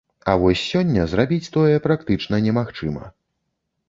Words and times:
А 0.31 0.33
вось 0.43 0.61
сёння 0.69 1.03
зрабіць 1.11 1.51
тое 1.57 1.75
практычна 1.83 2.39
не 2.47 2.55
магчыма. 2.59 3.03